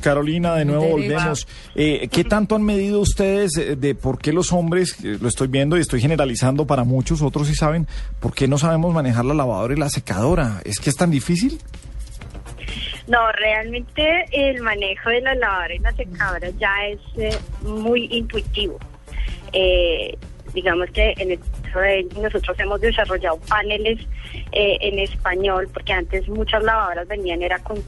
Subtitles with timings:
[0.00, 1.46] Carolina, de nuevo volvemos.
[1.74, 5.48] Eh, ¿Qué tanto han medido ustedes eh, de por qué los hombres, eh, lo estoy
[5.48, 7.86] viendo y estoy generalizando para muchos, otros sí saben,
[8.20, 10.60] por qué no sabemos manejar la lavadora y la secadora?
[10.64, 11.58] ¿Es que es tan difícil?
[13.08, 18.78] No, realmente el manejo de la lavadora y la secadora ya es eh, muy intuitivo.
[19.52, 20.14] Eh,
[20.52, 21.40] digamos que en el
[21.74, 23.98] de nosotros hemos desarrollado paneles
[24.52, 27.78] eh, en español, porque antes muchas lavadoras venían, era con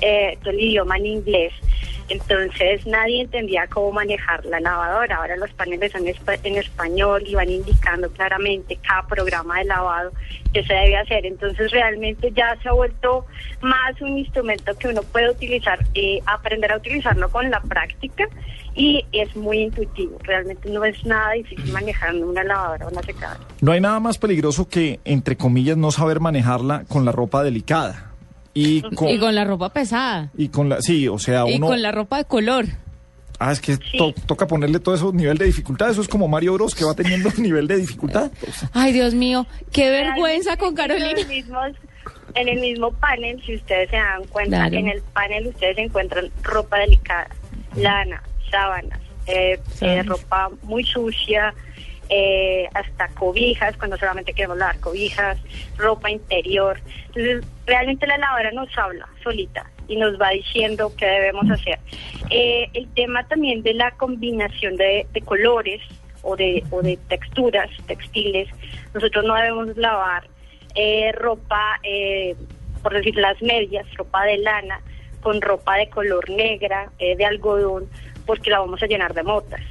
[0.00, 1.52] eh, todo el idioma en inglés.
[2.08, 5.16] Entonces nadie entendía cómo manejar la lavadora.
[5.16, 10.12] Ahora los paneles son en español y van indicando claramente cada programa de lavado
[10.52, 11.26] que se debe hacer.
[11.26, 13.26] Entonces realmente ya se ha vuelto
[13.60, 18.28] más un instrumento que uno puede utilizar, eh, aprender a utilizarlo con la práctica
[18.74, 20.18] y es muy intuitivo.
[20.22, 23.40] Realmente no es nada difícil manejar una lavadora o una secadora.
[23.60, 28.11] No hay nada más peligroso que, entre comillas, no saber manejarla con la ropa delicada.
[28.54, 30.30] Y con, Y con la ropa pesada.
[30.36, 31.68] y con la, sí, o sea, Y uno...
[31.68, 32.66] con la ropa de color.
[33.38, 35.90] Ah, es que to- toca ponerle todo eso nivel de dificultad.
[35.90, 38.30] Eso es como Mario Bros que va teniendo nivel de dificultad.
[38.72, 41.20] Ay, Dios mío, qué vergüenza con En Carolina.
[42.34, 44.76] en el mismo panel, si ustedes se dan cuenta, Claro.
[44.76, 47.28] en el panel ustedes encuentran ropa delicada,
[47.74, 50.06] lana, sábanas, eh, eh, Sábanas.
[50.06, 51.52] ropa muy sucia,
[52.14, 55.38] eh, hasta cobijas, cuando solamente queremos lavar cobijas,
[55.78, 56.78] ropa interior.
[57.06, 61.78] Entonces, realmente la lavadora nos habla solita y nos va diciendo qué debemos hacer.
[62.28, 65.80] Eh, el tema también de la combinación de, colores
[66.20, 68.46] o de, o de texturas textiles,
[68.92, 70.28] nosotros no debemos lavar
[70.74, 71.80] eh, ropa,
[72.82, 74.82] por decir las medias, ropa de lana,
[75.22, 77.88] con ropa de color negra, de algodón,
[78.26, 79.62] porque la vamos a llenar de motas.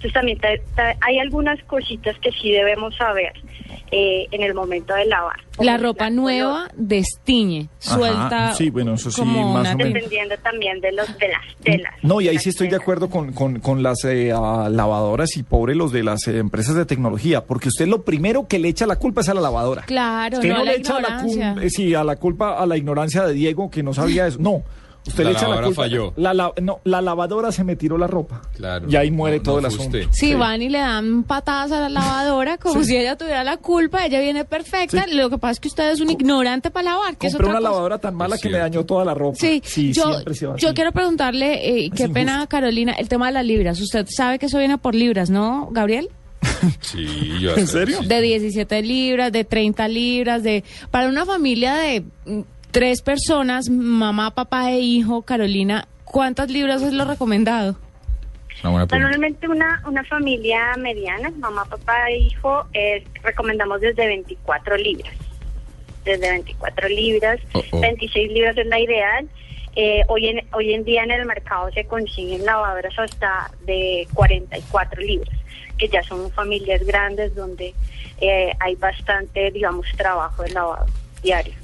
[0.00, 3.34] Entonces también ta- ta- hay algunas cositas que sí debemos saber
[3.92, 5.36] eh, en el momento de lavar.
[5.58, 8.54] La ropa nueva destiñe, Ajá, suelta.
[8.54, 9.92] sí, bueno, eso sí, más o menos.
[9.92, 11.92] Dependiendo también de, los, de las telas.
[12.02, 14.28] No, y ahí sí estoy de acuerdo con, con, con las eh,
[14.70, 18.58] lavadoras y pobre los de las eh, empresas de tecnología, porque usted lo primero que
[18.58, 19.82] le echa la culpa es a la lavadora.
[19.82, 22.64] Claro, Usted no, no, a la le echa la culpa, sí, a la culpa a
[22.64, 24.38] la ignorancia de Diego que no sabía eso.
[24.40, 24.62] No,
[25.06, 25.82] usted La le echa la culpa.
[25.82, 26.12] falló.
[26.16, 28.42] La, la- no, la lavadora se me tiró la ropa.
[28.54, 28.86] Claro.
[28.88, 29.98] Y ahí muere No- todo no el asunto.
[29.98, 30.06] usted.
[30.12, 34.04] Sí, van y le dan patadas a la lavadora como si ella tuviera la culpa,
[34.06, 35.04] ella viene perfecta.
[35.04, 35.14] Sí.
[35.14, 37.56] Lo que pasa es que usted es un ignorante para lavar, que es otra una
[37.58, 37.68] cosa.
[37.70, 39.36] lavadora tan mala Es que me dañó toda la ropa.
[39.38, 39.60] Sí,
[39.92, 42.48] yo, siempre se va yo quiero preguntarle, eh, qué pena, injusto.
[42.50, 43.80] Carolina, el tema de las libras.
[43.80, 46.08] Usted sabe que eso viene por libras, ¿no, Gabriel?
[46.80, 47.06] Sí,
[47.40, 47.98] yo ¿En serio?
[48.02, 48.06] sí.
[48.06, 52.04] De 17 libras, de 30 libras, de para una familia de
[52.70, 57.76] tres personas, mamá, papá e hijo, Carolina, ¿cuántas libras es lo recomendado?
[58.62, 58.84] Una.
[58.84, 65.14] Normalmente una, una familia mediana, mamá, papá e hijo, eh, recomendamos desde 24 libras.
[66.04, 67.80] Desde 24 libras, Oh, oh.
[67.80, 69.28] 26 libras es la ideal.
[69.76, 75.00] Eh, hoy, en, hoy en día en el mercado se consiguen lavadoras hasta de 44
[75.00, 75.38] libras,
[75.78, 77.72] que ya son familias grandes donde
[78.20, 80.86] eh, hay bastante, digamos, trabajo de lavado
[81.22, 81.54] diario.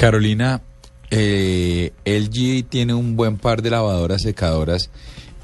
[0.00, 0.62] Carolina,
[1.10, 4.88] eh, LG tiene un buen par de lavadoras secadoras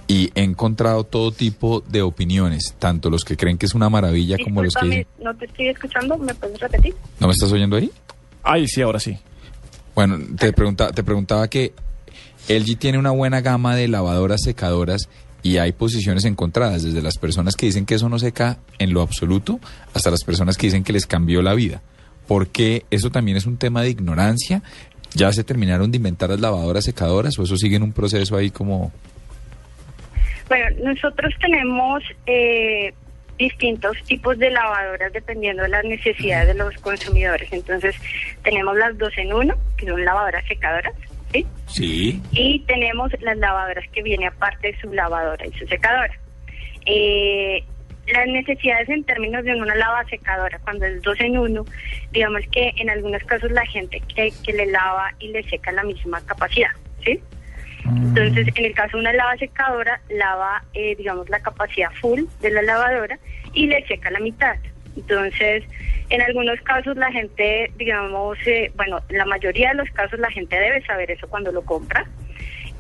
[0.09, 4.39] y he encontrado todo tipo de opiniones, tanto los que creen que es una maravilla
[4.43, 6.95] como los que dicen, no te estoy escuchando, ¿me puedes repetir?
[7.21, 7.91] ¿no me estás oyendo ahí?
[8.43, 9.19] Ay, sí, ahora sí.
[9.95, 11.75] Bueno, te, pregunta, te preguntaba que
[12.49, 15.11] LG tiene una buena gama de lavadoras secadoras
[15.43, 19.03] y hay posiciones encontradas, desde las personas que dicen que eso no seca en lo
[19.03, 19.61] absoluto
[19.93, 21.83] hasta las personas que dicen que les cambió la vida.
[22.27, 24.63] Porque eso también es un tema de ignorancia.
[25.15, 28.51] ¿Ya se terminaron de inventar las lavadoras secadoras o eso sigue en un proceso ahí
[28.51, 28.93] como...
[30.49, 32.93] Bueno, nosotros tenemos eh,
[33.39, 37.53] distintos tipos de lavadoras dependiendo de las necesidades de los consumidores.
[37.53, 37.95] Entonces,
[38.43, 40.93] tenemos las dos en uno, que son lavadoras secadoras,
[41.33, 41.47] ¿sí?
[41.67, 42.23] Sí.
[42.33, 46.13] Y tenemos las lavadoras que viene aparte de su lavadora y su secadora.
[46.87, 47.65] Eh,
[48.07, 51.65] las necesidades en términos de una lava secadora, cuando es dos en uno,
[52.13, 55.83] digamos que en algunos casos la gente que, que le lava y le seca la
[55.83, 56.71] misma capacidad,
[57.05, 57.21] ¿sí?
[57.85, 62.51] Entonces, en el caso de una lava secadora, lava, eh, digamos, la capacidad full de
[62.51, 63.19] la lavadora
[63.53, 64.57] y le seca la mitad.
[64.97, 65.63] Entonces,
[66.09, 70.59] en algunos casos la gente, digamos, eh, bueno, la mayoría de los casos la gente
[70.59, 72.07] debe saber eso cuando lo compra.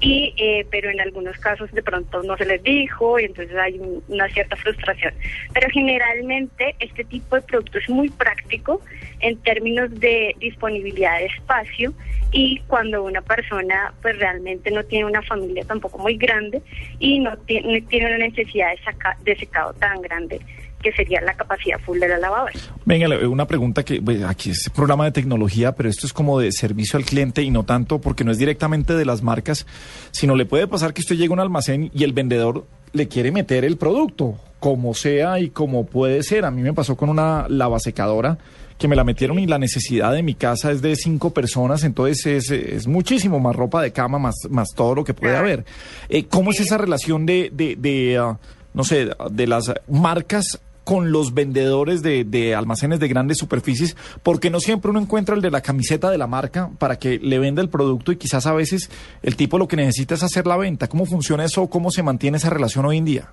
[0.00, 3.80] Y eh, pero en algunos casos de pronto no se les dijo y entonces hay
[4.08, 5.14] una cierta frustración.
[5.54, 8.80] Pero generalmente este tipo de producto es muy práctico
[9.20, 11.94] en términos de disponibilidad de espacio
[12.32, 16.62] y cuando una persona pues realmente no tiene una familia tampoco muy grande
[16.98, 20.40] y no tiene, tiene una necesidad de, saca, de secado tan grande
[20.82, 22.52] que sería la capacidad full de la lavadora.
[22.84, 26.52] Venga, una pregunta que pues, aquí es programa de tecnología, pero esto es como de
[26.52, 29.66] servicio al cliente y no tanto porque no es directamente de las marcas,
[30.10, 33.32] sino le puede pasar que usted llega a un almacén y el vendedor le quiere
[33.32, 36.44] meter el producto, como sea y como puede ser.
[36.44, 38.38] A mí me pasó con una lavasecadora
[38.78, 42.26] que me la metieron y la necesidad de mi casa es de cinco personas, entonces
[42.26, 45.64] es, es muchísimo más ropa de cama, más, más todo lo que puede haber.
[46.10, 48.36] Eh, ¿Cómo es esa relación de, de, de uh,
[48.74, 54.60] no sé, de las marcas con los vendedores de, almacenes de grandes superficies, porque no
[54.60, 57.68] siempre uno encuentra el de la camiseta de la marca para que le venda el
[57.68, 58.88] producto y quizás a veces
[59.24, 60.86] el tipo lo que necesita es hacer la venta.
[60.86, 61.66] ¿Cómo funciona eso?
[61.66, 63.32] ¿Cómo se mantiene esa relación hoy en día?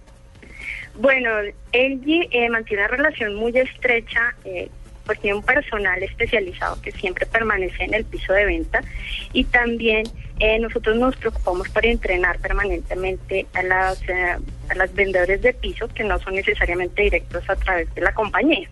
[1.00, 1.30] Bueno,
[1.74, 4.72] LG eh, mantiene una relación muy estrecha eh,
[5.06, 8.82] porque tiene un personal especializado que siempre permanece en el piso de venta
[9.34, 10.06] y también
[10.40, 14.38] eh, nosotros nos preocupamos por entrenar permanentemente a las, eh,
[14.70, 18.68] a las vendedores de piso que no son necesariamente directos a través de la compañía.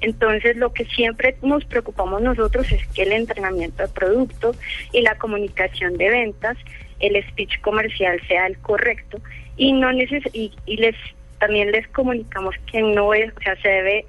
[0.00, 4.54] Entonces, lo que siempre nos preocupamos nosotros es que el entrenamiento de producto
[4.92, 6.56] y la comunicación de ventas,
[7.00, 9.18] el speech comercial sea el correcto
[9.56, 10.96] y no neces y, y les
[11.38, 14.06] también les comunicamos que no es, o sea, se debe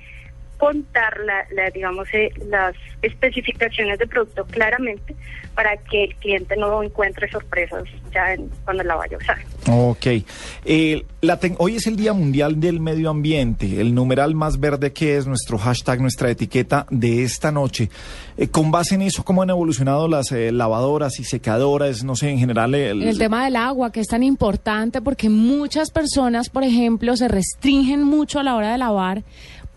[0.57, 5.15] contar la, digamos eh, las especificaciones de producto claramente
[5.55, 7.83] para que el cliente no encuentre sorpresas
[8.13, 9.37] ya cuando la vaya a usar.
[9.69, 10.23] Ok.
[10.65, 15.17] Eh, la hoy es el Día Mundial del Medio Ambiente, el numeral más verde que
[15.17, 17.89] es nuestro hashtag, nuestra etiqueta de esta noche.
[18.37, 22.03] Eh, con base en eso, ¿cómo han evolucionado las lavadoras y secadoras?
[22.03, 22.75] No sé, en general...
[22.75, 23.01] El...
[23.01, 28.03] el tema del agua, que es tan importante porque muchas personas, por ejemplo, se restringen
[28.03, 29.23] mucho a la hora de lavar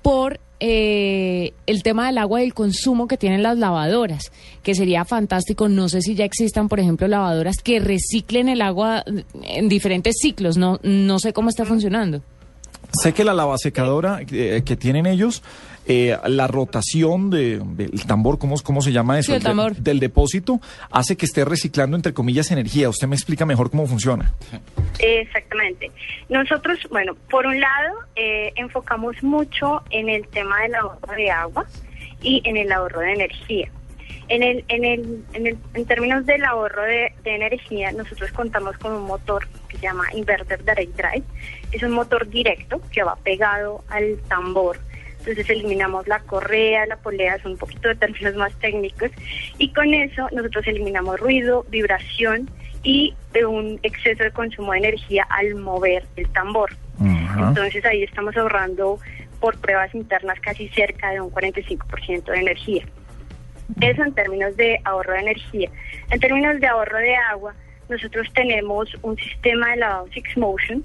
[0.02, 4.30] por eh, el tema del agua y el consumo que tienen las lavadoras,
[4.62, 5.68] que sería fantástico.
[5.68, 9.02] No sé si ya existan, por ejemplo, lavadoras que reciclen el agua
[9.42, 10.56] en diferentes ciclos.
[10.56, 12.22] No, no sé cómo está funcionando.
[12.92, 15.42] Sé que la lavasecadora eh, que tienen ellos
[15.86, 19.32] eh, la rotación del tambor, ¿cómo, ¿cómo se llama eso?
[19.78, 20.60] del depósito,
[20.90, 22.88] hace que esté reciclando, entre comillas, energía.
[22.88, 24.32] Usted me explica mejor cómo funciona.
[24.98, 25.90] Exactamente.
[26.28, 31.66] Nosotros, bueno, por un lado, eh, enfocamos mucho en el tema del ahorro de agua
[32.22, 33.70] y en el ahorro de energía.
[34.28, 38.92] En, el, en, el, en, el, en términos del ahorro de, energía, nosotros contamos con
[38.92, 41.24] un motor que se llama Inverter Direct Drive.
[41.72, 44.78] Es un motor directo que va pegado al tambor
[45.20, 49.10] entonces eliminamos la correa, la polea, son un poquito de términos más técnicos,
[49.58, 52.50] y con eso nosotros eliminamos ruido, vibración
[52.82, 56.70] y de un exceso de consumo de energía al mover el tambor.
[57.38, 58.98] Entonces ahí estamos ahorrando
[59.40, 62.84] por pruebas internas casi cerca de un 45% de energía.
[63.80, 65.70] Eso en términos de ahorro de energía.
[66.10, 67.54] En términos de ahorro de agua,
[67.88, 70.82] nosotros tenemos un sistema de lavado Six Motion,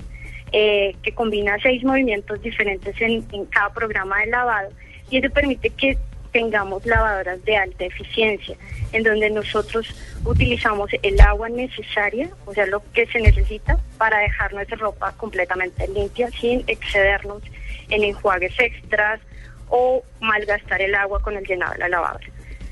[0.57, 4.69] eh, que combina seis movimientos diferentes en, cada programa de lavado
[5.10, 5.98] y eso permite que
[6.31, 8.56] tengamos lavadoras de alta eficiencia,
[8.94, 9.86] en donde nosotros
[10.24, 15.89] utilizamos el agua necesaria, o sea, lo que se necesita para dejar nuestra ropa completamente
[15.89, 17.44] limpia sin excedernos
[17.89, 19.20] en enjuagues extras
[19.68, 22.27] o malgastar el agua con el llenado de la lavadora.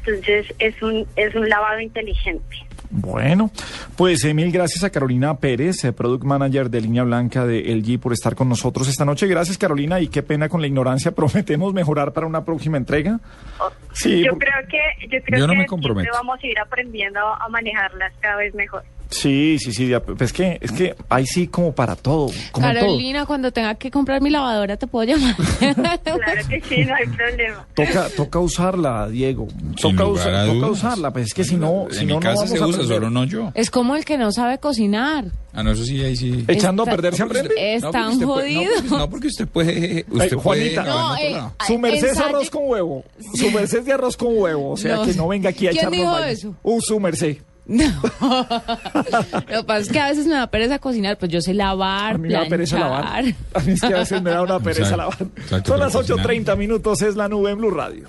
[0.05, 2.65] Entonces es un, es un lavado inteligente.
[2.95, 3.49] Bueno,
[3.97, 7.99] pues eh, mil gracias a Carolina Pérez, eh, Product Manager de Línea Blanca de LG,
[7.99, 9.25] por estar con nosotros esta noche.
[9.25, 11.11] Gracias, Carolina, y qué pena con la ignorancia.
[11.15, 13.19] Prometemos mejorar para una próxima entrega.
[13.59, 18.35] Oh, sí, yo creo que, yo creo que vamos a ir aprendiendo a manejarlas cada
[18.35, 18.83] vez mejor.
[19.13, 22.31] Sí, sí, sí, pues es que, es que hay sí como para todo.
[22.59, 25.35] Carolina, cuando tenga que comprar mi lavadora, ¿te puedo llamar?
[26.03, 27.65] claro que sí, no hay problema.
[27.73, 29.47] Toca, toca usarla, Diego.
[29.79, 33.09] Toca, toca usarla, pues es que si no, en mi no, casa se usa, solo
[33.09, 33.51] no yo.
[33.53, 35.25] Es como el que no sabe cocinar.
[35.53, 36.43] Ah, no, eso sí, ahí sí.
[36.47, 37.53] Echando a perder se aprende.
[37.57, 38.71] Es tan jodido.
[38.89, 40.05] no, porque, usted puede.
[40.09, 43.03] Usted Juanita, no, eh, su merced es arroz con huevo.
[43.35, 44.71] Su merced es de arroz con huevo.
[44.71, 46.55] O sea, que no venga aquí a echarnos dijo eso?
[46.63, 47.37] Uh, su merced.
[47.65, 47.85] No.
[48.19, 52.15] Lo que pasa es que a veces me da pereza cocinar, pues yo sé lavar,
[52.15, 53.23] A mí me da pereza lavar.
[53.53, 55.17] A mí es que a veces me da una pereza lavar.
[55.65, 58.07] Son las 8.30 minutos, es la nube en Blue Radio.